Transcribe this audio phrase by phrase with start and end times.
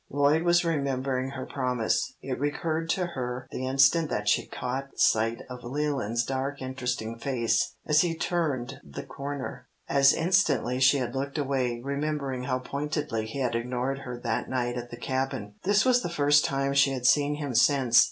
[0.09, 2.15] Lloyd was remembering her promise.
[2.23, 7.75] It recurred to her the instant that she caught sight of Leland's dark interesting face
[7.85, 9.67] as he turned the corner.
[9.87, 14.75] As instantly she had looked away, remembering how pointedly he had ignored her that night
[14.75, 15.53] at the Cabin.
[15.65, 17.99] This was the first time she had seen him since.